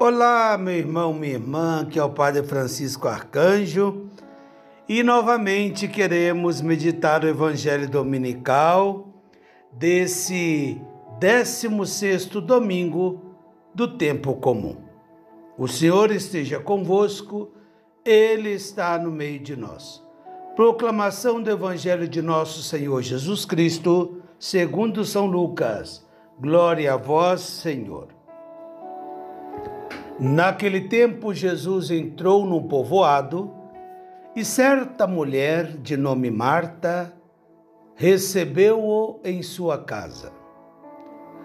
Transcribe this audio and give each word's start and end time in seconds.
Olá, 0.00 0.56
meu 0.56 0.74
irmão, 0.74 1.12
minha 1.12 1.32
irmã, 1.32 1.84
que 1.84 1.98
é 1.98 2.04
o 2.04 2.08
Padre 2.08 2.44
Francisco 2.44 3.08
Arcanjo, 3.08 4.06
e 4.88 5.02
novamente 5.02 5.88
queremos 5.88 6.60
meditar 6.60 7.24
o 7.24 7.28
Evangelho 7.28 7.90
Dominical 7.90 9.08
desse 9.72 10.80
16 11.18 12.26
domingo 12.26 13.34
do 13.74 13.98
tempo 13.98 14.36
comum. 14.36 14.76
O 15.58 15.66
Senhor 15.66 16.12
esteja 16.12 16.60
convosco, 16.60 17.50
Ele 18.04 18.50
está 18.50 18.96
no 19.00 19.10
meio 19.10 19.40
de 19.40 19.56
nós. 19.56 20.00
Proclamação 20.54 21.42
do 21.42 21.50
Evangelho 21.50 22.06
de 22.06 22.22
nosso 22.22 22.62
Senhor 22.62 23.02
Jesus 23.02 23.44
Cristo, 23.44 24.22
segundo 24.38 25.04
São 25.04 25.26
Lucas. 25.26 26.06
Glória 26.40 26.94
a 26.94 26.96
vós, 26.96 27.40
Senhor. 27.40 28.17
Naquele 30.20 30.88
tempo, 30.88 31.32
Jesus 31.32 31.92
entrou 31.92 32.44
num 32.44 32.66
povoado 32.66 33.54
e 34.34 34.44
certa 34.44 35.06
mulher, 35.06 35.76
de 35.76 35.96
nome 35.96 36.28
Marta, 36.28 37.12
recebeu-o 37.94 39.20
em 39.22 39.42
sua 39.42 39.78
casa. 39.78 40.32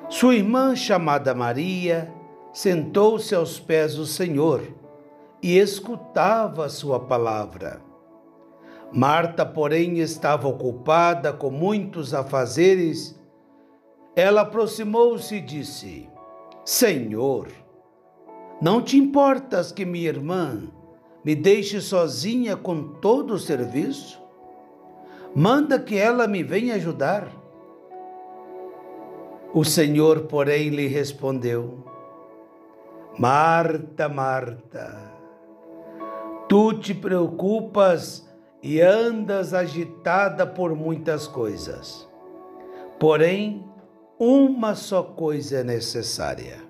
Sua 0.09 0.36
irmã, 0.36 0.76
chamada 0.76 1.36
Maria, 1.36 2.12
sentou-se 2.52 3.36
aos 3.36 3.59
pés 3.59 3.95
do 3.95 4.08
Senhor 4.08 4.64
e 5.42 5.58
escutava 5.58 6.67
sua 6.67 7.00
palavra. 7.00 7.80
Marta, 8.92 9.45
porém, 9.45 10.00
estava 10.00 10.48
ocupada 10.48 11.31
com 11.31 11.52
muitos 11.52 12.12
afazeres. 12.14 13.20
Ela 14.16 14.42
aproximou-se 14.42 15.36
e 15.36 15.42
disse: 15.42 16.09
Senhor, 16.66 17.48
não 18.63 18.81
te 18.81 18.95
importas 18.95 19.73
que 19.73 19.83
minha 19.83 20.08
irmã 20.08 20.72
me 21.22 21.36
deixe 21.36 21.81
sozinha 21.81 22.56
com 22.56 22.94
todo 22.94 23.33
o 23.33 23.38
serviço? 23.38 24.23
Manda 25.36 25.78
que 25.78 25.97
ela 25.97 26.30
me 26.30 26.42
venha 26.44 26.75
ajudar. 26.75 27.28
O 29.53 29.66
Senhor, 29.66 30.28
porém, 30.28 30.69
lhe 30.69 30.88
respondeu: 30.88 31.84
Marta, 33.19 34.08
Marta, 34.08 35.11
tu 36.47 36.73
te 36.73 36.94
preocupas 36.94 38.25
e 38.61 38.80
andas 38.80 39.53
agitada 39.53 40.47
por 40.47 40.73
muitas 40.73 41.28
coisas. 41.28 42.08
Porém, 42.97 43.69
uma 44.17 44.73
só 44.73 45.03
coisa 45.03 45.58
é 45.58 45.64
necessária. 45.66 46.62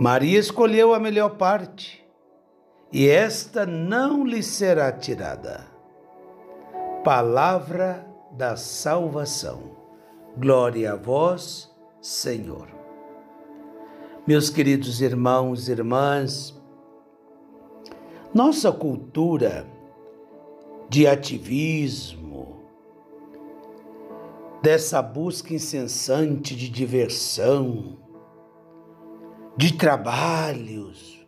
Maria 0.00 0.38
escolheu 0.38 0.94
a 0.94 0.98
melhor 0.98 1.36
parte, 1.36 2.02
e 2.90 3.06
esta 3.06 3.66
não 3.66 4.24
lhe 4.24 4.42
será 4.42 4.90
tirada. 4.90 5.66
Palavra 7.04 8.06
da 8.32 8.56
salvação. 8.56 9.76
Glória 10.38 10.94
a 10.94 10.96
vós, 10.96 11.70
Senhor. 12.00 12.66
Meus 14.26 14.48
queridos 14.48 15.02
irmãos 15.02 15.68
e 15.68 15.72
irmãs, 15.72 16.58
nossa 18.32 18.72
cultura 18.72 19.66
de 20.88 21.06
ativismo, 21.06 22.64
dessa 24.62 25.02
busca 25.02 25.52
incessante 25.52 26.56
de 26.56 26.70
diversão, 26.70 27.98
de 29.60 29.74
trabalhos, 29.74 31.22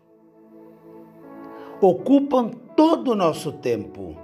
ocupam 1.83 2.49
todo 2.49 3.11
o 3.11 3.15
nosso 3.15 3.53
tempo. 3.53 4.17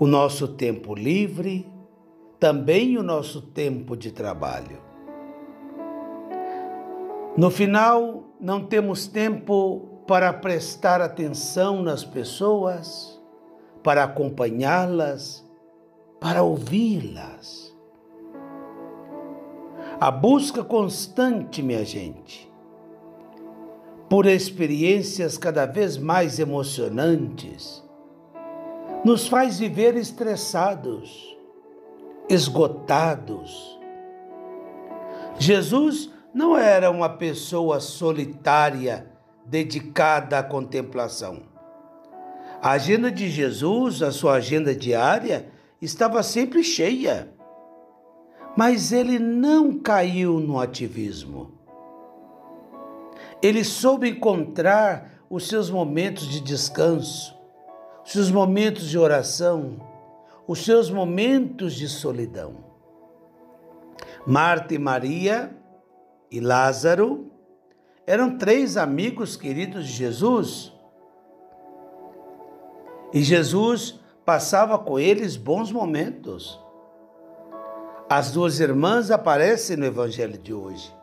O 0.00 0.06
nosso 0.08 0.48
tempo 0.48 0.92
livre, 0.92 1.64
também 2.40 2.98
o 2.98 3.02
nosso 3.04 3.40
tempo 3.40 3.96
de 3.96 4.10
trabalho. 4.10 4.82
No 7.36 7.52
final, 7.52 8.24
não 8.40 8.64
temos 8.64 9.06
tempo 9.06 10.02
para 10.04 10.32
prestar 10.32 11.00
atenção 11.00 11.84
nas 11.84 12.02
pessoas, 12.04 13.22
para 13.80 14.02
acompanhá-las, 14.02 15.48
para 16.18 16.42
ouvi-las. 16.42 17.72
A 20.00 20.10
busca 20.10 20.64
constante, 20.64 21.62
minha 21.62 21.84
gente, 21.84 22.51
por 24.12 24.26
experiências 24.26 25.38
cada 25.38 25.64
vez 25.64 25.96
mais 25.96 26.38
emocionantes, 26.38 27.82
nos 29.02 29.26
faz 29.26 29.58
viver 29.58 29.96
estressados, 29.96 31.34
esgotados. 32.28 33.80
Jesus 35.38 36.10
não 36.34 36.58
era 36.58 36.90
uma 36.90 37.08
pessoa 37.08 37.80
solitária 37.80 39.10
dedicada 39.46 40.40
à 40.40 40.42
contemplação. 40.42 41.44
A 42.60 42.72
agenda 42.72 43.10
de 43.10 43.30
Jesus, 43.30 44.02
a 44.02 44.12
sua 44.12 44.34
agenda 44.34 44.76
diária, 44.76 45.48
estava 45.80 46.22
sempre 46.22 46.62
cheia. 46.62 47.32
Mas 48.58 48.92
ele 48.92 49.18
não 49.18 49.78
caiu 49.78 50.38
no 50.38 50.60
ativismo 50.60 51.61
ele 53.42 53.64
soube 53.64 54.08
encontrar 54.08 55.24
os 55.28 55.48
seus 55.48 55.68
momentos 55.68 56.28
de 56.28 56.40
descanso, 56.40 57.36
os 58.04 58.12
seus 58.12 58.30
momentos 58.30 58.88
de 58.88 58.96
oração, 58.96 59.80
os 60.46 60.64
seus 60.64 60.88
momentos 60.88 61.74
de 61.74 61.88
solidão. 61.88 62.64
Marta 64.24 64.74
e 64.74 64.78
Maria 64.78 65.56
e 66.30 66.38
Lázaro 66.38 67.32
eram 68.06 68.38
três 68.38 68.76
amigos 68.76 69.36
queridos 69.36 69.86
de 69.86 69.92
Jesus. 69.92 70.72
E 73.12 73.22
Jesus 73.22 73.98
passava 74.24 74.78
com 74.78 74.98
eles 74.98 75.36
bons 75.36 75.72
momentos. 75.72 76.60
As 78.08 78.30
duas 78.30 78.60
irmãs 78.60 79.10
aparecem 79.10 79.76
no 79.76 79.84
Evangelho 79.84 80.38
de 80.38 80.54
hoje 80.54 81.01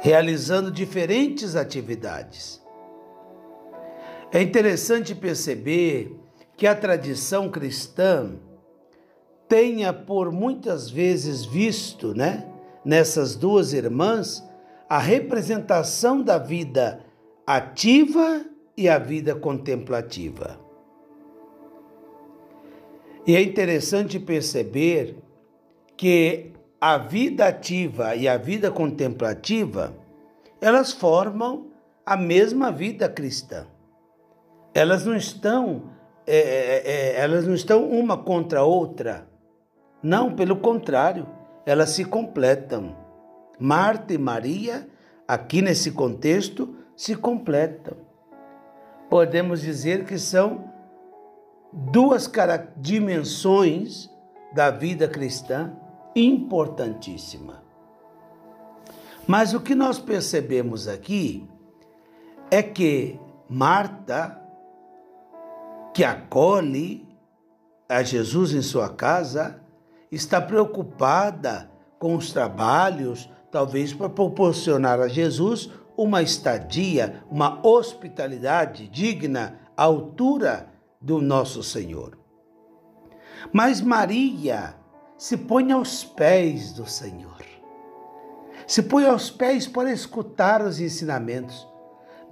realizando 0.00 0.70
diferentes 0.70 1.56
atividades. 1.56 2.62
É 4.32 4.42
interessante 4.42 5.14
perceber 5.14 6.14
que 6.56 6.66
a 6.66 6.74
tradição 6.74 7.50
cristã 7.50 8.32
tenha 9.48 9.92
por 9.92 10.30
muitas 10.30 10.90
vezes 10.90 11.44
visto, 11.44 12.14
né, 12.14 12.46
nessas 12.84 13.34
duas 13.34 13.72
irmãs, 13.72 14.46
a 14.88 14.98
representação 14.98 16.22
da 16.22 16.38
vida 16.38 17.04
ativa 17.46 18.44
e 18.76 18.88
a 18.88 18.98
vida 18.98 19.34
contemplativa. 19.34 20.60
E 23.26 23.34
é 23.34 23.42
interessante 23.42 24.18
perceber 24.18 25.16
que 25.96 26.52
a 26.80 26.96
vida 26.96 27.46
ativa 27.46 28.14
e 28.14 28.28
a 28.28 28.36
vida 28.36 28.70
contemplativa, 28.70 29.94
elas 30.60 30.92
formam 30.92 31.66
a 32.06 32.16
mesma 32.16 32.70
vida 32.70 33.08
cristã. 33.08 33.66
Elas 34.72 35.04
não 35.04 35.16
estão, 35.16 35.90
é, 36.26 36.38
é, 36.38 36.82
é, 36.84 37.20
elas 37.20 37.46
não 37.46 37.54
estão 37.54 37.88
uma 37.88 38.16
contra 38.16 38.60
a 38.60 38.64
outra. 38.64 39.26
Não, 40.02 40.34
pelo 40.34 40.56
contrário, 40.56 41.26
elas 41.66 41.90
se 41.90 42.04
completam. 42.04 42.96
Marta 43.58 44.14
e 44.14 44.18
Maria, 44.18 44.88
aqui 45.26 45.60
nesse 45.60 45.90
contexto, 45.90 46.76
se 46.96 47.16
completam. 47.16 47.96
Podemos 49.10 49.60
dizer 49.60 50.04
que 50.04 50.16
são 50.16 50.72
duas 51.72 52.30
dimensões 52.76 54.08
da 54.54 54.70
vida 54.70 55.08
cristã 55.08 55.72
importantíssima. 56.14 57.62
Mas 59.26 59.52
o 59.52 59.60
que 59.60 59.74
nós 59.74 59.98
percebemos 59.98 60.88
aqui 60.88 61.46
é 62.50 62.62
que 62.62 63.20
Marta, 63.48 64.40
que 65.94 66.04
acolhe 66.04 67.06
a 67.88 68.02
Jesus 68.02 68.52
em 68.52 68.62
sua 68.62 68.88
casa, 68.88 69.62
está 70.10 70.40
preocupada 70.40 71.70
com 71.98 72.14
os 72.14 72.32
trabalhos, 72.32 73.28
talvez 73.50 73.92
para 73.92 74.08
proporcionar 74.08 75.00
a 75.00 75.08
Jesus 75.08 75.70
uma 75.96 76.22
estadia, 76.22 77.22
uma 77.30 77.66
hospitalidade 77.66 78.88
digna 78.88 79.58
à 79.76 79.84
altura 79.84 80.68
do 81.00 81.20
nosso 81.20 81.62
Senhor. 81.62 82.18
Mas 83.52 83.80
Maria 83.80 84.77
se 85.18 85.36
põe 85.36 85.72
aos 85.72 86.04
pés 86.04 86.72
do 86.72 86.86
Senhor. 86.86 87.44
Se 88.68 88.82
põe 88.82 89.04
aos 89.04 89.30
pés 89.30 89.66
para 89.66 89.92
escutar 89.92 90.62
os 90.62 90.78
ensinamentos 90.78 91.66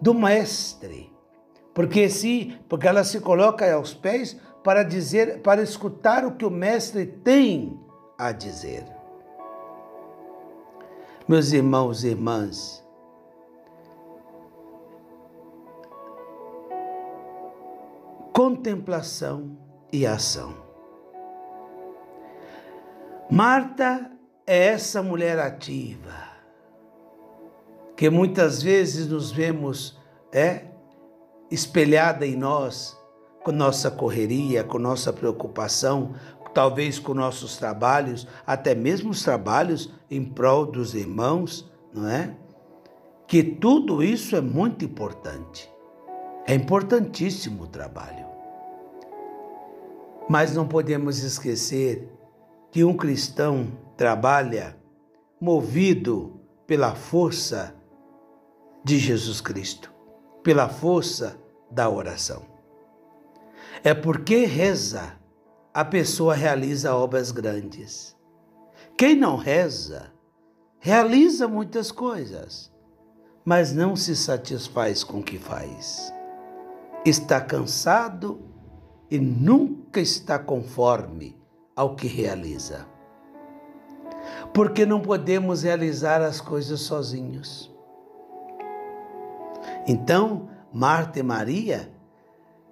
do 0.00 0.14
mestre. 0.14 1.12
Porque 1.74 2.08
se, 2.08 2.56
porque 2.68 2.86
ela 2.86 3.02
se 3.02 3.20
coloca 3.20 3.70
aos 3.74 3.92
pés 3.92 4.36
para 4.62 4.84
dizer, 4.84 5.42
para 5.42 5.62
escutar 5.62 6.24
o 6.24 6.36
que 6.36 6.44
o 6.44 6.50
mestre 6.50 7.06
tem 7.06 7.78
a 8.16 8.30
dizer. 8.30 8.84
Meus 11.28 11.52
irmãos 11.52 12.04
e 12.04 12.08
irmãs, 12.08 12.86
contemplação 18.32 19.58
e 19.92 20.06
ação. 20.06 20.65
Marta 23.30 24.12
é 24.46 24.66
essa 24.68 25.02
mulher 25.02 25.36
ativa, 25.40 26.14
que 27.96 28.08
muitas 28.08 28.62
vezes 28.62 29.08
nos 29.08 29.32
vemos 29.32 29.98
é 30.32 30.66
espelhada 31.50 32.24
em 32.24 32.36
nós, 32.36 32.96
com 33.42 33.50
nossa 33.50 33.90
correria, 33.90 34.62
com 34.62 34.78
nossa 34.78 35.12
preocupação, 35.12 36.14
talvez 36.54 37.00
com 37.00 37.14
nossos 37.14 37.56
trabalhos, 37.56 38.28
até 38.46 38.76
mesmo 38.76 39.10
os 39.10 39.24
trabalhos 39.24 39.92
em 40.08 40.24
prol 40.24 40.64
dos 40.64 40.94
irmãos, 40.94 41.68
não 41.92 42.08
é? 42.08 42.32
Que 43.26 43.42
tudo 43.42 44.04
isso 44.04 44.36
é 44.36 44.40
muito 44.40 44.84
importante. 44.84 45.68
É 46.46 46.54
importantíssimo 46.54 47.64
o 47.64 47.66
trabalho. 47.66 48.24
Mas 50.28 50.54
não 50.54 50.66
podemos 50.68 51.24
esquecer 51.24 52.08
que 52.76 52.84
um 52.84 52.94
cristão 52.94 53.72
trabalha 53.96 54.78
movido 55.40 56.38
pela 56.66 56.94
força 56.94 57.74
de 58.84 58.98
Jesus 58.98 59.40
Cristo, 59.40 59.90
pela 60.42 60.68
força 60.68 61.40
da 61.70 61.88
oração. 61.88 62.44
É 63.82 63.94
porque 63.94 64.44
reza 64.44 65.18
a 65.72 65.86
pessoa 65.86 66.34
realiza 66.34 66.94
obras 66.94 67.30
grandes. 67.30 68.14
Quem 68.94 69.16
não 69.16 69.36
reza, 69.38 70.12
realiza 70.78 71.48
muitas 71.48 71.90
coisas, 71.90 72.70
mas 73.42 73.72
não 73.72 73.96
se 73.96 74.14
satisfaz 74.14 75.02
com 75.02 75.20
o 75.20 75.24
que 75.24 75.38
faz. 75.38 76.12
Está 77.06 77.40
cansado 77.40 78.38
e 79.10 79.18
nunca 79.18 79.98
está 79.98 80.38
conforme 80.38 81.45
ao 81.76 81.94
que 81.94 82.06
realiza. 82.06 82.86
Porque 84.54 84.86
não 84.86 85.00
podemos 85.00 85.62
realizar 85.62 86.22
as 86.22 86.40
coisas 86.40 86.80
sozinhos. 86.80 87.70
Então, 89.86 90.48
Marta 90.72 91.20
e 91.20 91.22
Maria, 91.22 91.92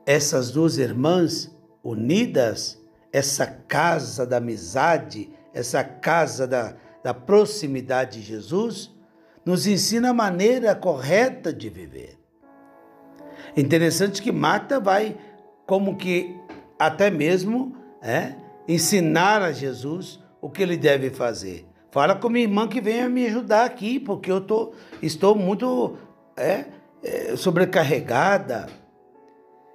essas 0.06 0.50
duas 0.50 0.78
irmãs 0.78 1.54
unidas, 1.82 2.80
essa 3.12 3.46
casa 3.46 4.26
da 4.26 4.38
amizade, 4.38 5.30
essa 5.52 5.84
casa 5.84 6.46
da, 6.46 6.74
da 7.02 7.14
proximidade 7.14 8.20
de 8.20 8.26
Jesus, 8.26 8.90
nos 9.44 9.66
ensina 9.66 10.10
a 10.10 10.14
maneira 10.14 10.74
correta 10.74 11.52
de 11.52 11.68
viver. 11.68 12.18
Interessante 13.56 14.22
que 14.22 14.32
Marta 14.32 14.80
vai 14.80 15.16
como 15.66 15.96
que 15.96 16.36
até 16.78 17.10
mesmo 17.10 17.76
é, 18.02 18.34
ensinar 18.66 19.42
a 19.42 19.52
Jesus 19.52 20.20
o 20.40 20.50
que 20.50 20.62
ele 20.62 20.76
deve 20.76 21.10
fazer. 21.10 21.66
Fala 21.90 22.16
com 22.16 22.28
minha 22.28 22.44
irmã 22.44 22.66
que 22.66 22.80
venha 22.80 23.08
me 23.08 23.26
ajudar 23.26 23.64
aqui, 23.64 24.00
porque 24.00 24.30
eu 24.30 24.40
tô, 24.40 24.72
estou 25.00 25.34
muito 25.34 25.96
é, 26.36 26.64
é, 27.02 27.36
sobrecarregada. 27.36 28.66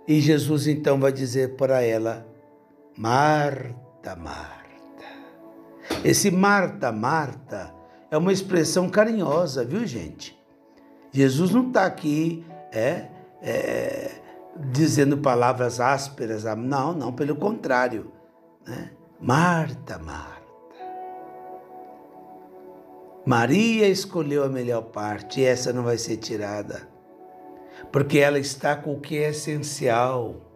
E 0.08 0.20
Jesus 0.20 0.68
então 0.68 1.00
vai 1.00 1.12
dizer 1.12 1.56
para 1.56 1.82
ela: 1.82 2.28
Marta, 2.98 4.16
Marta. 4.16 4.60
Esse 6.04 6.30
Marta, 6.30 6.92
Marta 6.92 7.74
é 8.12 8.18
uma 8.18 8.34
expressão 8.34 8.90
carinhosa, 8.90 9.64
viu, 9.64 9.86
gente? 9.86 10.38
Jesus 11.12 11.52
não 11.52 11.68
está 11.68 11.86
aqui 11.86 12.46
é, 12.72 13.08
é, 13.42 14.12
dizendo 14.72 15.18
palavras 15.18 15.80
ásperas, 15.80 16.44
não, 16.58 16.94
não, 16.94 17.14
pelo 17.14 17.36
contrário. 17.36 18.12
Né? 18.68 18.92
Marta, 19.20 19.98
Marta. 20.00 20.40
Maria 23.26 23.88
escolheu 23.88 24.44
a 24.44 24.50
melhor 24.50 24.84
parte 24.84 25.42
e 25.42 25.46
essa 25.46 25.72
não 25.72 25.84
vai 25.84 25.98
ser 25.98 26.18
tirada, 26.18 26.88
porque 27.92 28.18
ela 28.20 28.40
está 28.40 28.76
com 28.76 28.94
o 28.94 29.00
que 29.00 29.18
é 29.18 29.30
essencial 29.30 30.50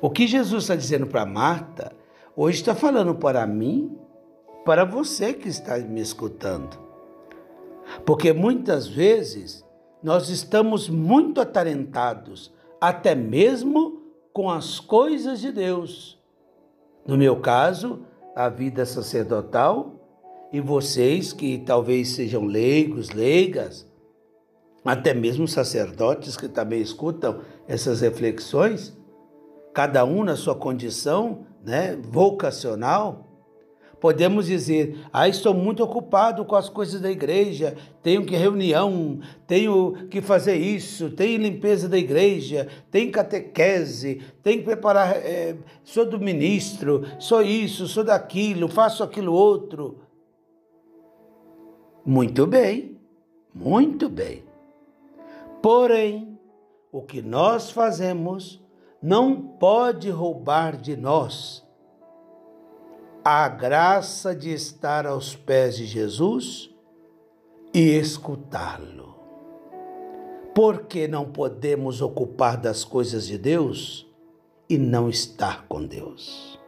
o 0.00 0.10
que 0.10 0.26
Jesus 0.26 0.64
está 0.64 0.76
dizendo 0.76 1.06
para 1.06 1.24
Marta, 1.24 1.90
hoje 2.36 2.58
está 2.58 2.74
falando 2.74 3.14
para 3.14 3.46
mim, 3.46 3.96
para 4.62 4.84
você 4.84 5.32
que 5.32 5.48
está 5.48 5.78
me 5.78 6.00
escutando. 6.00 6.78
Porque 8.04 8.30
muitas 8.32 8.86
vezes 8.86 9.64
nós 10.02 10.28
estamos 10.28 10.90
muito 10.90 11.40
atarentados, 11.40 12.52
até 12.78 13.14
mesmo 13.14 14.02
com 14.30 14.50
as 14.50 14.78
coisas 14.78 15.40
de 15.40 15.50
Deus. 15.50 16.22
No 17.06 17.16
meu 17.16 17.36
caso, 17.40 18.00
a 18.34 18.48
vida 18.48 18.86
sacerdotal, 18.86 19.94
e 20.52 20.60
vocês 20.60 21.32
que 21.32 21.58
talvez 21.58 22.10
sejam 22.10 22.44
leigos, 22.44 23.10
leigas, 23.10 23.86
até 24.84 25.12
mesmo 25.12 25.48
sacerdotes 25.48 26.36
que 26.36 26.48
também 26.48 26.80
escutam 26.80 27.40
essas 27.66 28.00
reflexões, 28.00 28.96
cada 29.72 30.04
um 30.04 30.22
na 30.22 30.36
sua 30.36 30.54
condição 30.54 31.46
né, 31.64 31.96
vocacional, 31.96 33.33
podemos 34.00 34.46
dizer: 34.46 34.98
ah, 35.12 35.28
estou 35.28 35.54
muito 35.54 35.82
ocupado 35.82 36.44
com 36.44 36.54
as 36.54 36.68
coisas 36.68 37.00
da 37.00 37.10
igreja, 37.10 37.76
tenho 38.02 38.24
que 38.24 38.36
reunião, 38.36 39.20
tenho 39.46 40.08
que 40.08 40.20
fazer 40.20 40.56
isso, 40.56 41.10
tenho 41.10 41.42
limpeza 41.42 41.88
da 41.88 41.98
igreja, 41.98 42.68
tenho 42.90 43.10
catequese, 43.10 44.20
tenho 44.42 44.58
que 44.58 44.64
preparar, 44.64 45.16
é, 45.16 45.56
sou 45.82 46.04
do 46.04 46.18
ministro, 46.18 47.04
sou 47.18 47.42
isso, 47.42 47.88
sou 47.88 48.04
daquilo, 48.04 48.68
faço 48.68 49.02
aquilo 49.02 49.32
outro. 49.32 49.98
Muito 52.04 52.46
bem, 52.46 53.00
muito 53.54 54.08
bem. 54.08 54.44
Porém, 55.62 56.38
o 56.92 57.00
que 57.00 57.22
nós 57.22 57.70
fazemos 57.70 58.62
não 59.02 59.40
pode 59.40 60.10
roubar 60.10 60.76
de 60.76 60.96
nós 60.96 61.63
a 63.24 63.48
graça 63.48 64.34
de 64.34 64.52
estar 64.52 65.06
aos 65.06 65.34
pés 65.34 65.78
de 65.78 65.86
Jesus 65.86 66.70
e 67.72 67.96
escutá-lo. 67.96 69.14
Porque 70.54 71.08
não 71.08 71.24
podemos 71.24 72.02
ocupar 72.02 72.58
das 72.58 72.84
coisas 72.84 73.26
de 73.26 73.38
Deus 73.38 74.06
e 74.68 74.76
não 74.76 75.08
estar 75.08 75.66
com 75.66 75.86
Deus. 75.86 76.60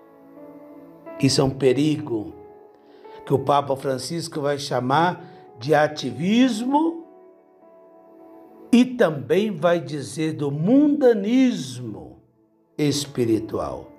Isso 1.21 1.43
é 1.43 1.45
um 1.45 1.51
perigo 1.51 2.35
que 3.27 3.35
o 3.35 3.39
Papa 3.39 3.77
Francisco 3.77 4.41
vai 4.41 4.59
chamar 4.59 5.25
de 5.59 5.75
ativismo 5.75 7.05
e 8.73 8.83
também 8.85 9.51
vai 9.51 9.79
dizer 9.79 10.33
do 10.33 10.51
mundanismo 10.51 12.23
espiritual. 12.79 13.96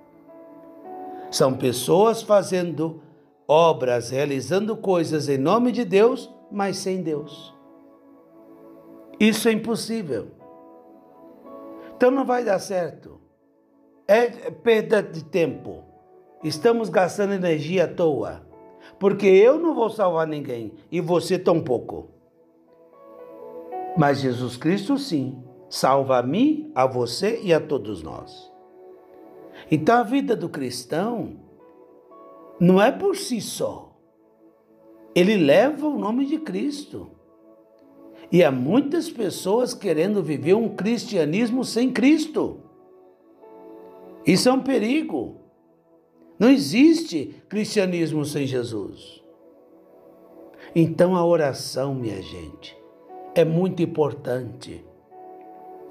São 1.29 1.53
pessoas 1.53 2.21
fazendo 2.21 3.01
obras, 3.47 4.09
realizando 4.09 4.75
coisas 4.77 5.29
em 5.29 5.37
nome 5.37 5.71
de 5.71 5.85
Deus, 5.85 6.33
mas 6.51 6.77
sem 6.77 7.01
Deus. 7.01 7.55
Isso 9.19 9.47
é 9.47 9.51
impossível. 9.51 10.27
Então 11.95 12.11
não 12.11 12.25
vai 12.25 12.43
dar 12.43 12.59
certo. 12.59 13.19
É 14.07 14.51
perda 14.51 15.01
de 15.01 15.23
tempo. 15.23 15.83
Estamos 16.43 16.89
gastando 16.89 17.33
energia 17.33 17.85
à 17.85 17.87
toa. 17.87 18.47
Porque 18.99 19.27
eu 19.27 19.59
não 19.59 19.75
vou 19.75 19.89
salvar 19.89 20.27
ninguém 20.27 20.73
e 20.91 21.01
você 21.01 21.37
tampouco. 21.37 22.09
Mas 23.97 24.21
Jesus 24.21 24.55
Cristo 24.55 24.97
sim, 24.97 25.43
salva 25.69 26.19
a 26.19 26.23
mim, 26.23 26.71
a 26.75 26.85
você 26.85 27.41
e 27.41 27.53
a 27.53 27.59
todos 27.59 28.03
nós. 28.03 28.51
Então 29.69 29.97
a 29.97 30.03
vida 30.03 30.35
do 30.35 30.47
cristão 30.49 31.35
não 32.59 32.81
é 32.81 32.91
por 32.91 33.15
si 33.15 33.41
só. 33.41 33.95
Ele 35.13 35.35
leva 35.35 35.87
o 35.87 35.97
nome 35.97 36.25
de 36.25 36.37
Cristo. 36.37 37.11
E 38.31 38.43
há 38.43 38.51
muitas 38.51 39.09
pessoas 39.09 39.73
querendo 39.73 40.21
viver 40.21 40.53
um 40.53 40.75
cristianismo 40.75 41.63
sem 41.63 41.91
Cristo. 41.91 42.61
Isso 44.25 44.49
é 44.49 44.51
um 44.51 44.61
perigo. 44.61 45.37
Não 46.37 46.49
existe 46.49 47.41
cristianismo 47.49 48.23
sem 48.25 48.45
Jesus. 48.45 49.23
Então 50.75 51.15
a 51.15 51.25
oração, 51.25 51.95
minha 51.95 52.21
gente, 52.21 52.77
é 53.33 53.43
muito 53.43 53.81
importante. 53.81 54.85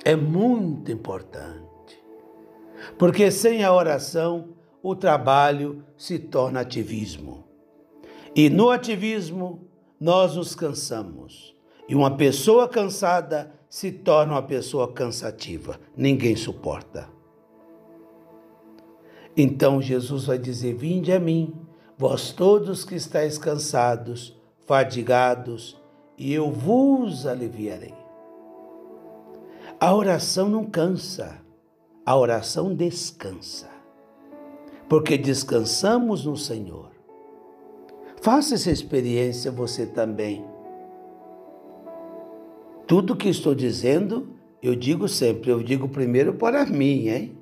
É 0.04 0.14
muito 0.14 0.92
importante. 0.92 1.75
Porque 2.98 3.30
sem 3.30 3.64
a 3.64 3.72
oração, 3.72 4.50
o 4.82 4.94
trabalho 4.94 5.84
se 5.96 6.18
torna 6.18 6.60
ativismo. 6.60 7.44
E 8.34 8.50
no 8.50 8.70
ativismo, 8.70 9.68
nós 10.00 10.36
nos 10.36 10.54
cansamos. 10.54 11.56
E 11.88 11.94
uma 11.94 12.16
pessoa 12.16 12.68
cansada 12.68 13.52
se 13.68 13.90
torna 13.90 14.34
uma 14.34 14.42
pessoa 14.42 14.92
cansativa. 14.92 15.78
Ninguém 15.96 16.36
suporta. 16.36 17.08
Então 19.36 19.82
Jesus 19.82 20.24
vai 20.26 20.38
dizer: 20.38 20.74
Vinde 20.74 21.12
a 21.12 21.20
mim, 21.20 21.54
vós 21.98 22.32
todos 22.32 22.84
que 22.84 22.94
estáis 22.94 23.38
cansados, 23.38 24.36
fadigados, 24.66 25.80
e 26.16 26.32
eu 26.32 26.50
vos 26.50 27.26
aliviarei. 27.26 27.94
A 29.78 29.94
oração 29.94 30.48
não 30.48 30.64
cansa, 30.64 31.38
a 32.06 32.16
oração 32.16 32.72
descansa, 32.72 33.68
porque 34.88 35.18
descansamos 35.18 36.24
no 36.24 36.36
Senhor. 36.36 36.92
Faça 38.22 38.54
essa 38.54 38.70
experiência 38.70 39.50
você 39.50 39.84
também. 39.84 40.44
Tudo 42.86 43.16
que 43.16 43.28
estou 43.28 43.56
dizendo, 43.56 44.28
eu 44.62 44.76
digo 44.76 45.08
sempre, 45.08 45.50
eu 45.50 45.60
digo 45.60 45.88
primeiro 45.88 46.34
para 46.34 46.64
mim, 46.64 47.08
hein? 47.08 47.36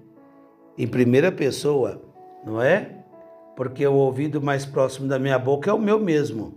Em 0.78 0.88
primeira 0.88 1.30
pessoa, 1.30 2.00
não 2.42 2.62
é? 2.62 3.04
Porque 3.54 3.86
o 3.86 3.92
ouvido 3.92 4.40
mais 4.40 4.64
próximo 4.64 5.06
da 5.06 5.18
minha 5.18 5.38
boca 5.38 5.70
é 5.70 5.74
o 5.74 5.78
meu 5.78 6.00
mesmo. 6.00 6.54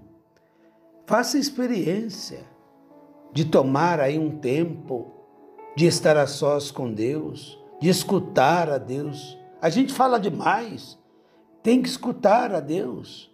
Faça 1.06 1.36
a 1.36 1.42
experiência 1.42 2.40
de 3.34 3.44
tomar 3.44 4.00
aí 4.00 4.18
um 4.18 4.40
tempo, 4.40 5.12
de 5.76 5.86
estar 5.86 6.16
a 6.16 6.26
sós 6.26 6.72
com 6.72 6.92
Deus, 6.92 7.67
de 7.80 7.90
escutar 7.90 8.70
a 8.70 8.78
Deus. 8.78 9.38
A 9.62 9.70
gente 9.70 9.94
fala 9.94 10.20
demais, 10.20 11.00
tem 11.64 11.82
que 11.82 11.90
escutar 11.90 12.54
a 12.54 12.60
Deus, 12.60 13.32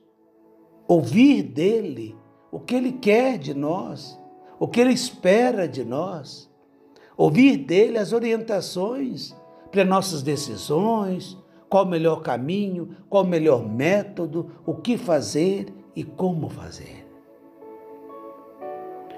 ouvir 0.88 1.43
dele 1.43 2.17
o 2.51 2.59
que 2.59 2.75
ele 2.75 2.93
quer 2.93 3.38
de 3.38 3.53
nós, 3.53 4.19
o 4.59 4.67
que 4.67 4.79
ele 4.79 4.93
espera 4.93 5.67
de 5.67 5.83
nós, 5.83 6.50
ouvir 7.17 7.57
dele 7.57 7.97
as 7.97 8.13
orientações 8.13 9.35
para 9.71 9.83
nossas 9.83 10.21
decisões, 10.21 11.38
qual 11.69 11.85
o 11.85 11.89
melhor 11.89 12.21
caminho, 12.21 12.95
qual 13.09 13.23
o 13.23 13.27
melhor 13.27 13.67
método, 13.67 14.51
o 14.63 14.75
que 14.75 14.95
fazer 14.95 15.73
e 15.95 16.03
como 16.03 16.47
fazer. 16.47 17.03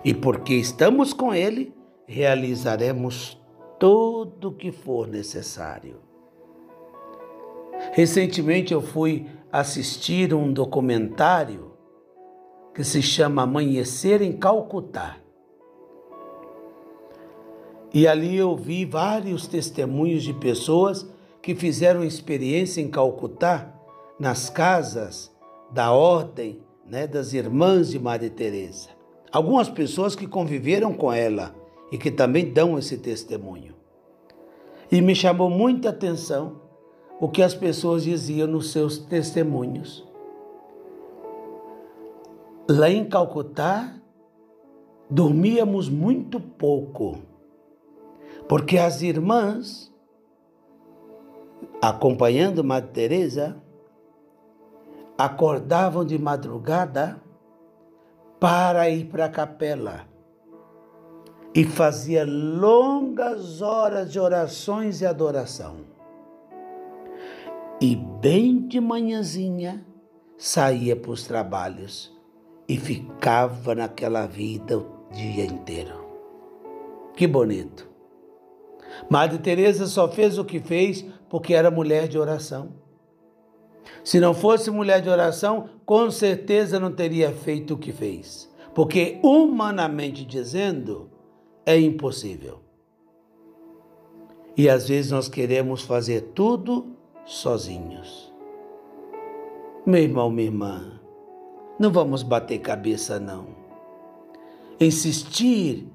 E 0.06 0.14
porque 0.14 0.54
estamos 0.54 1.12
com 1.12 1.34
Ele, 1.34 1.74
realizaremos 2.08 3.38
tudo 3.80 4.50
o 4.50 4.54
que 4.54 4.72
for 4.72 5.08
necessário. 5.08 5.98
Recentemente 7.92 8.74
eu 8.74 8.82
fui 8.82 9.28
assistir 9.52 10.34
um 10.34 10.52
documentário 10.52 11.74
que 12.74 12.84
se 12.84 13.02
chama 13.02 13.44
Amanhecer 13.44 14.22
em 14.22 14.34
Calcutá. 14.34 15.18
E 17.94 18.08
ali 18.08 18.36
eu 18.36 18.56
vi 18.56 18.84
vários 18.84 19.48
testemunhos 19.48 20.24
de 20.24 20.34
pessoas 20.34 21.10
que 21.42 21.56
fizeram 21.56 22.04
experiência 22.04 22.82
em 22.82 22.90
Calcutá, 22.90 23.74
nas 24.20 24.50
casas 24.50 25.34
da 25.72 25.92
ordem 25.92 26.60
né, 26.86 27.08
das 27.08 27.34
irmãs 27.34 27.90
de 27.90 28.00
Maria 28.00 28.30
Teresa. 28.30 28.90
Algumas 29.32 29.70
pessoas 29.70 30.16
que 30.16 30.28
conviveram 30.28 30.94
com 30.94 31.12
ela 31.12 31.56
e 31.96 31.98
que 31.98 32.12
também 32.12 32.52
dão 32.52 32.78
esse 32.78 32.98
testemunho. 32.98 33.74
E 34.92 35.02
me 35.02 35.16
chamou 35.16 35.50
muita 35.50 35.92
atenção 35.92 36.60
o 37.22 37.30
que 37.30 37.42
as 37.42 37.56
pessoas 37.56 38.04
diziam 38.04 38.50
nos 38.50 38.74
seus 38.74 38.98
testemunhos. 38.98 40.06
Lá 42.70 42.90
em 42.90 43.06
Calcutá, 43.06 43.96
dormíamos 45.10 45.88
muito 45.88 46.38
pouco 46.38 47.18
porque 48.46 48.78
as 48.78 49.02
irmãs, 49.02 49.90
acompanhando 51.82 52.62
Madre 52.62 52.92
Teresa, 52.92 53.56
acordavam 55.18 56.04
de 56.04 56.20
madrugada 56.20 57.22
para 58.38 58.90
ir 58.90 59.06
para 59.06 59.26
a 59.26 59.30
capela 59.30 60.15
e 61.56 61.64
fazia 61.64 62.26
longas 62.26 63.62
horas 63.62 64.12
de 64.12 64.20
orações 64.20 65.00
e 65.00 65.06
adoração. 65.06 65.78
E 67.80 67.96
bem 67.96 68.68
de 68.68 68.82
manhãzinha 68.82 69.86
saía 70.38 70.98
para 70.98 71.12
os 71.12 71.24
trabalhos 71.24 72.14
e 72.68 72.78
ficava 72.78 73.74
naquela 73.74 74.26
vida 74.26 74.78
o 74.78 75.08
dia 75.14 75.46
inteiro. 75.46 76.06
Que 77.16 77.26
bonito. 77.26 77.90
Madre 79.10 79.38
Teresa 79.38 79.88
só 79.88 80.10
fez 80.10 80.38
o 80.38 80.44
que 80.44 80.60
fez 80.60 81.06
porque 81.30 81.54
era 81.54 81.72
mulher 81.72 82.10
de 82.10 82.18
oração. 82.18 82.74
Se 84.04 84.20
não 84.20 84.34
fosse 84.34 84.70
mulher 84.70 85.02
de 85.02 85.10
oração, 85.10 85.70
com 85.86 86.12
certeza 86.12 86.82
não 86.82 86.92
teria 86.92 87.32
feito 87.32 87.76
o 87.76 87.78
que 87.78 87.94
fez, 87.94 88.52
porque 88.74 89.20
humanamente 89.24 90.26
dizendo, 90.26 91.15
é 91.66 91.80
impossível. 91.80 92.60
E 94.56 94.70
às 94.70 94.88
vezes 94.88 95.12
nós 95.12 95.28
queremos 95.28 95.82
fazer 95.82 96.32
tudo 96.34 96.96
sozinhos. 97.26 98.34
Meu 99.86 100.02
irmão, 100.02 100.30
minha 100.32 100.48
irmã, 100.48 101.00
não 101.78 101.92
vamos 101.92 102.24
bater 102.24 102.60
cabeça 102.60 103.20
não. 103.20 103.48
Insistir 104.80 105.88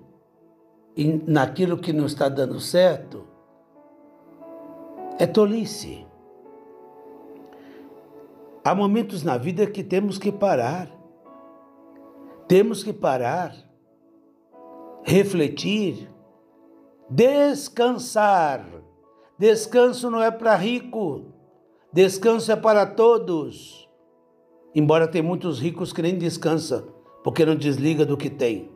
naquilo 1.27 1.79
que 1.79 1.93
não 1.93 2.07
está 2.07 2.29
dando 2.29 2.61
certo, 2.61 3.27
é 5.19 5.27
tolice. 5.27 6.07
Há 8.63 8.75
momentos 8.75 9.23
na 9.23 9.39
vida 9.39 9.67
que 9.67 9.83
temos 9.83 10.19
que 10.19 10.31
parar. 10.31 10.91
Temos 12.47 12.83
que 12.83 12.93
parar, 12.93 13.55
refletir, 15.03 16.11
descansar. 17.09 18.67
Descanso 19.39 20.11
não 20.11 20.23
é 20.23 20.31
para 20.31 20.55
rico, 20.55 21.33
descanso 21.93 22.53
é 22.53 22.57
para 22.57 22.85
todos. 22.85 23.89
Embora 24.75 25.09
tem 25.09 25.23
muitos 25.23 25.59
ricos 25.59 25.93
que 25.93 26.03
nem 26.03 26.17
descansam, 26.17 26.89
porque 27.25 27.45
não 27.45 27.57
desliga 27.57 28.05
do 28.05 28.17
que 28.17 28.29
tem. 28.29 28.71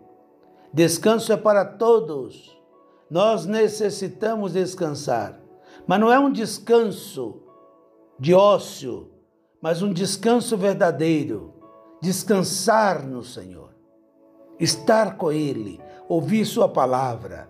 Descanso 0.73 1.33
é 1.33 1.37
para 1.37 1.65
todos. 1.65 2.59
Nós 3.11 3.47
necessitamos 3.47 4.55
descansar. 4.55 5.41
Mas 5.87 6.01
não 6.01 6.11
é 6.11 6.19
um 6.19 6.33
descanso 6.33 7.43
de 8.19 8.35
ócio, 8.35 9.11
mas 9.61 9.83
um 9.83 9.93
descanso 9.93 10.57
verdadeiro. 10.57 11.55
Descansar 12.01 13.07
no 13.07 13.23
Senhor. 13.23 13.74
Estar 14.59 15.17
com 15.17 15.33
Ele, 15.33 15.81
ouvir 16.09 16.45
Sua 16.45 16.69
palavra. 16.69 17.49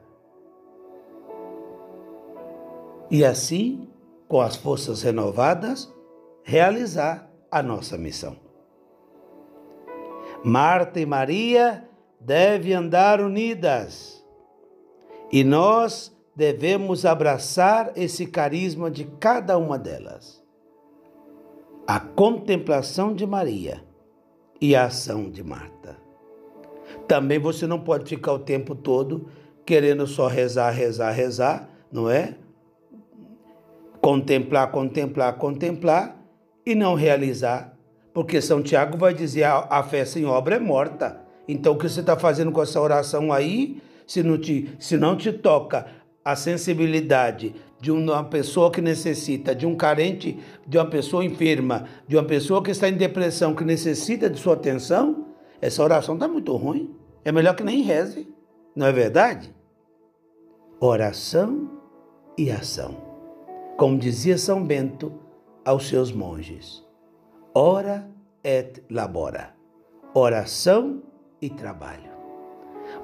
E 3.11 3.25
assim, 3.25 3.89
com 4.27 4.41
as 4.41 4.57
forças 4.57 5.03
renovadas, 5.03 5.93
realizar 6.43 7.31
a 7.51 7.63
nossa 7.63 7.97
missão. 7.97 8.37
Marta 10.45 11.01
e 11.01 11.07
Maria 11.07 11.89
devem 12.21 12.75
andar 12.75 13.21
unidas. 13.21 14.25
E 15.31 15.43
nós 15.43 16.15
devemos 16.35 17.07
abraçar 17.07 17.93
esse 17.97 18.27
carisma 18.27 18.91
de 18.91 19.05
cada 19.05 19.57
uma 19.57 19.79
delas. 19.79 20.43
A 21.87 22.01
contemplação 22.01 23.15
de 23.15 23.27
Maria 23.27 23.85
e 24.61 24.75
a 24.75 24.87
ação 24.87 25.31
de 25.31 25.43
Marta. 25.43 26.04
Também 27.07 27.39
você 27.39 27.67
não 27.67 27.81
pode 27.81 28.09
ficar 28.09 28.33
o 28.33 28.39
tempo 28.39 28.75
todo 28.75 29.29
querendo 29.65 30.07
só 30.07 30.27
rezar, 30.27 30.71
rezar, 30.71 31.11
rezar, 31.11 31.69
não 31.91 32.11
é? 32.11 32.35
Contemplar, 34.01 34.71
contemplar, 34.71 35.37
contemplar 35.37 36.17
e 36.67 36.75
não 36.75 36.95
realizar. 36.95 37.75
Porque 38.13 38.41
São 38.41 38.63
Tiago 38.63 38.97
vai 38.97 39.15
dizer 39.15 39.45
a, 39.45 39.83
fé 39.83 40.05
sem 40.05 40.25
obra 40.25 40.57
é 40.57 40.59
morta. 40.59 41.21
Então, 41.49 41.73
o 41.73 41.77
que 41.77 41.89
você 41.89 42.01
está 42.01 42.17
fazendo 42.17 42.53
com 42.53 42.63
essa 42.63 42.81
oração 42.81 43.33
aí, 43.33 43.83
se 44.07 44.23
não, 44.23 44.39
te, 44.39 44.71
se 44.79 44.97
não 44.97 45.17
te 45.17 45.33
toca 45.33 45.87
a 46.25 46.37
sensibilidade 46.37 47.55
de 47.81 47.91
uma 47.91 48.25
pessoa 48.25 48.71
que 48.71 48.81
necessita, 48.81 49.55
de 49.55 49.67
um 49.67 49.75
carente, 49.75 50.39
de 50.67 50.79
uma 50.79 50.87
pessoa 50.87 51.25
enferma, 51.25 51.85
de 52.09 52.17
uma 52.17 52.25
pessoa 52.25 52.63
que 52.63 52.71
está 52.71 52.89
em 52.89 52.95
depressão, 52.97 53.55
que 53.55 53.65
necessita 53.65 54.31
de 54.31 54.39
sua 54.39 54.55
atenção, 54.55 55.24
essa 55.65 55.83
oração 55.83 56.13
está 56.13 56.29
muito 56.29 56.55
ruim. 56.57 56.95
É 57.25 57.33
melhor 57.33 57.57
que 57.57 57.65
nem 57.65 57.81
reze, 57.81 58.29
não 58.77 58.87
é 58.87 58.93
verdade? 58.93 59.55
Oração 60.79 61.71
e 62.37 62.51
ação. 62.51 62.95
Como 63.79 63.97
dizia 63.97 64.37
São 64.37 64.63
Bento 64.63 65.11
aos 65.65 65.89
seus 65.89 66.13
monges: 66.13 66.87
ora 67.55 68.07
et 68.45 68.85
labora. 68.91 69.55
Oração 70.13 71.03
e 71.41 71.49
trabalho. 71.49 72.13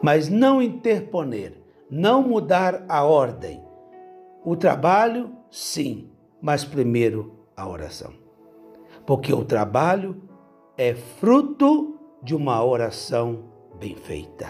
Mas 0.02 0.28
não 0.28 0.60
interponer, 0.60 1.54
não 1.90 2.22
mudar 2.22 2.84
a 2.90 3.02
ordem. 3.02 3.64
O 4.44 4.54
trabalho, 4.54 5.34
sim, 5.50 6.10
mas 6.42 6.62
primeiro 6.62 7.38
a 7.56 7.66
oração. 7.66 8.12
Porque 9.06 9.32
o 9.32 9.46
trabalho 9.46 10.22
é 10.76 10.94
fruto 10.94 11.99
de 12.22 12.34
uma 12.34 12.64
oração 12.64 13.44
bem 13.78 13.96
feita. 13.96 14.46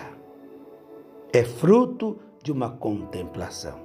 É 1.32 1.44
fruto 1.44 2.18
de 2.42 2.50
uma 2.50 2.70
contemplação. 2.70 3.78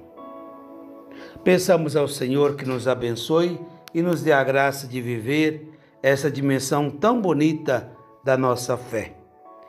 Pensamos 1.44 1.94
ao 1.94 2.08
Senhor 2.08 2.56
que 2.56 2.64
nos 2.64 2.88
abençoe 2.88 3.60
e 3.94 4.02
nos 4.02 4.22
dê 4.22 4.32
a 4.32 4.42
graça 4.42 4.86
de 4.86 5.00
viver 5.00 5.72
essa 6.02 6.30
dimensão 6.30 6.90
tão 6.90 7.20
bonita 7.20 7.90
da 8.24 8.36
nossa 8.36 8.76
fé. 8.76 9.16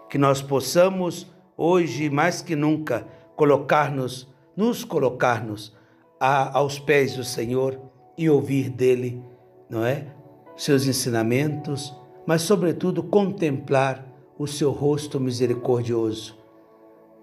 Que 0.09 0.17
nós 0.17 0.41
possamos, 0.41 1.31
hoje 1.55 2.09
mais 2.09 2.41
que 2.41 2.55
nunca, 2.55 3.07
colocar-nos, 3.35 4.27
nos 4.55 4.83
colocar-nos 4.83 5.75
aos 6.19 6.79
pés 6.79 7.15
do 7.15 7.23
Senhor 7.23 7.79
e 8.17 8.29
ouvir 8.29 8.69
dele, 8.69 9.21
não 9.69 9.85
é? 9.85 10.07
Seus 10.55 10.87
ensinamentos, 10.87 11.95
mas 12.25 12.41
sobretudo 12.41 13.03
contemplar 13.03 14.06
o 14.37 14.45
seu 14.45 14.71
rosto 14.71 15.19
misericordioso, 15.19 16.37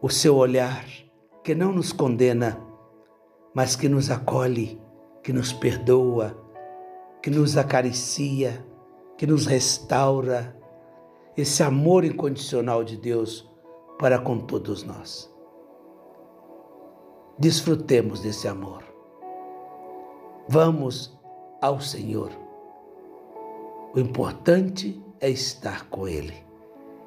o 0.03 0.11
seu 0.11 0.37
olhar 0.37 0.85
que 1.43 1.55
não 1.55 1.73
nos 1.73 1.93
condena, 1.93 2.59
mas 3.55 3.77
que 3.77 3.89
nos 3.89 4.11
acolhe, 4.11 4.81
que 5.23 5.33
nos 5.33 5.53
perdoa, 5.53 6.37
que 7.23 7.31
nos 7.31 7.57
acaricia, 7.57 8.67
que 9.17 9.27
nos 9.27 9.47
restaura. 9.47 10.57
Esse 11.37 11.63
amor 11.63 12.05
incondicional 12.05 12.83
de 12.83 12.97
Deus 12.97 13.49
para 13.99 14.19
com 14.19 14.39
todos 14.39 14.83
nós. 14.83 15.33
Desfrutemos 17.39 18.21
desse 18.21 18.47
amor. 18.47 18.83
Vamos 20.49 21.19
ao 21.61 21.81
Senhor. 21.81 22.31
O 23.95 23.99
importante 23.99 25.03
é 25.21 25.31
estar 25.31 25.89
com 25.89 26.07
Ele. 26.07 26.45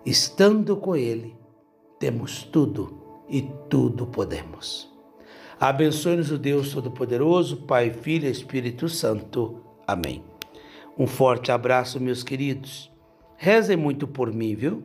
Estando 0.06 0.78
com 0.78 0.96
Ele, 0.96 1.36
temos 2.00 2.44
tudo 2.44 3.24
e 3.30 3.42
tudo 3.70 4.08
podemos. 4.08 4.92
Abençoe-nos 5.60 6.32
o 6.32 6.38
Deus 6.38 6.72
Todo-Poderoso, 6.72 7.58
Pai, 7.64 7.92
Filho 7.92 8.28
e 8.28 8.32
Espírito 8.32 8.88
Santo. 8.88 9.62
Amém. 9.86 10.24
Um 10.98 11.08
forte 11.08 11.52
abraço, 11.52 12.00
meus 12.00 12.24
queridos. 12.24 12.92
Rezem 13.36 13.76
muito 13.76 14.08
por 14.08 14.32
mim, 14.32 14.56
viu? 14.56 14.84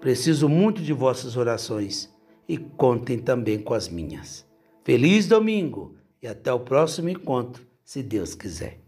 Preciso 0.00 0.48
muito 0.48 0.82
de 0.82 0.92
vossas 0.92 1.36
orações 1.36 2.10
e 2.48 2.56
contem 2.56 3.18
também 3.18 3.58
com 3.58 3.74
as 3.74 3.88
minhas. 3.88 4.46
Feliz 4.82 5.28
domingo 5.28 5.96
e 6.22 6.26
até 6.26 6.52
o 6.52 6.60
próximo 6.60 7.08
encontro 7.08 7.66
se 7.84 8.02
Deus 8.02 8.34
quiser. 8.34 8.80